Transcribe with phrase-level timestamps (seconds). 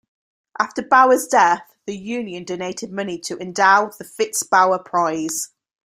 [0.57, 5.49] After Bauer's death, the Union donated money to endow the Fritz Bauer Prize.